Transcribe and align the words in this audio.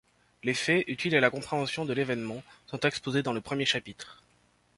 Les 0.43 0.55
faits, 0.55 0.83
utiles 0.87 1.13
à 1.13 1.19
la 1.19 1.29
compréhension 1.29 1.85
de 1.85 1.93
l’événement, 1.93 2.41
sont 2.65 2.79
exposés 2.79 3.21
dans 3.21 3.33
le 3.33 3.41
premier 3.41 3.65
chapitre. 3.65 4.17